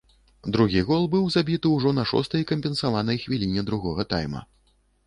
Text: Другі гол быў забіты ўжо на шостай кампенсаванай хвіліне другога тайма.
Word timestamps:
Другі 0.55 0.81
гол 0.87 1.05
быў 1.17 1.27
забіты 1.35 1.73
ўжо 1.75 1.93
на 1.99 2.07
шостай 2.13 2.49
кампенсаванай 2.53 3.17
хвіліне 3.27 3.61
другога 3.71 4.11
тайма. 4.17 4.47